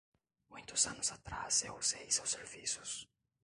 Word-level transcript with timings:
Muitos 0.53 0.81
anos 0.93 1.09
atrás 1.17 1.53
eu 1.67 1.73
usei 1.83 2.07
seus 2.15 2.31
serviços. 2.37 2.91